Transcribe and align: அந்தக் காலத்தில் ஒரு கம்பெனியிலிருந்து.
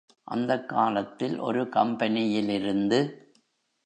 அந்தக் 0.23 0.69
காலத்தில் 0.69 1.39
ஒரு 1.39 1.63
கம்பெனியிலிருந்து. 1.63 2.99